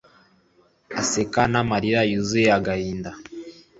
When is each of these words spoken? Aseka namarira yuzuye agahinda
Aseka 1.01 1.41
namarira 1.51 2.01
yuzuye 2.11 2.49
agahinda 2.57 3.11